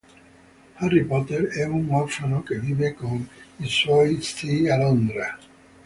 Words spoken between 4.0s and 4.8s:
zii a